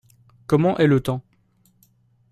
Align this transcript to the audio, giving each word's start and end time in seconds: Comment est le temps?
Comment 0.47 0.79
est 0.79 0.87
le 0.87 0.99
temps? 0.99 1.21